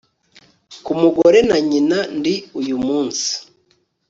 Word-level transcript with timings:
ku 0.85 0.91
mugore 1.01 1.39
na 1.49 1.57
nyina 1.69 1.99
ndi 2.17 2.35
uyu 2.59 2.75
munsi 2.85 3.29